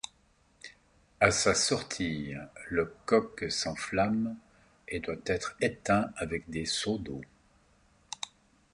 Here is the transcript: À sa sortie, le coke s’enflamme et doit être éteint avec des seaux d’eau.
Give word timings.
À 1.19 1.29
sa 1.29 1.53
sortie, 1.53 2.33
le 2.71 2.91
coke 3.05 3.51
s’enflamme 3.51 4.35
et 4.87 4.99
doit 4.99 5.13
être 5.27 5.55
éteint 5.61 6.09
avec 6.15 6.49
des 6.49 6.65
seaux 6.65 6.97
d’eau. 6.97 7.21